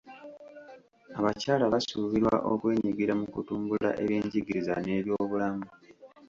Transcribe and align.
Abakyala 1.17 1.65
basuubirwa 1.73 2.35
okwenyigira 2.51 3.13
mu 3.19 3.27
kutumbula 3.33 3.89
ebyenjigiriza 4.01 4.75
n'ebyobulamu. 4.81 5.65